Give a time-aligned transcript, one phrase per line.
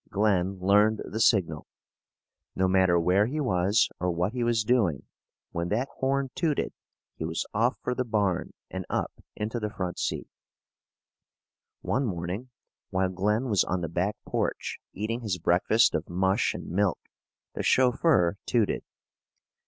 [0.09, 1.67] Glen learned the signal.
[2.55, 5.03] No matter where he was or what he was doing,
[5.51, 6.73] when that horn tooted
[7.13, 10.27] he was off for the barn and up into the front seat.
[11.81, 12.49] One morning,
[12.89, 16.97] while Glen was on the back porch eating his breakfast of mush and milk,
[17.53, 18.83] the chauffeur tooted.